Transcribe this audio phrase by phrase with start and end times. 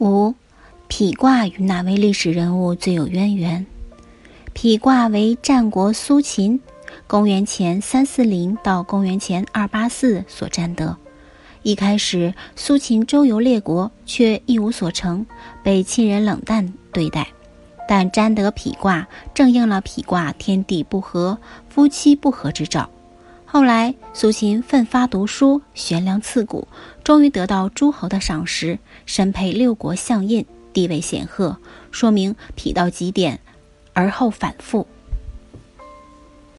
[0.00, 0.32] 五，
[0.88, 3.66] 否卦与哪位历史人物最有渊源？
[4.54, 6.60] 否卦为战国苏秦
[7.08, 10.96] （公元前三四零到公元前二八四）所占得。
[11.64, 15.26] 一开始，苏秦周游列国，却一无所成，
[15.64, 17.26] 被亲人冷淡对待。
[17.88, 21.38] 但占得否卦，正应了否卦天地不和、
[21.68, 22.88] 夫妻不和之兆。
[23.58, 26.68] 后来，苏秦奋发读书，悬梁刺股，
[27.02, 31.58] 终于得到诸侯的赏识，身配六国相印，地位显赫，
[31.90, 33.40] 说明痞到极点。
[33.94, 34.86] 而后反复。